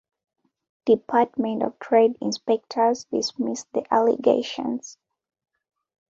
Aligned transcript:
Department 0.87 1.61
of 1.61 1.77
Trade 1.77 2.17
inspectors 2.21 3.03
dismissed 3.11 3.67
the 3.73 3.85
allegations. 3.93 4.97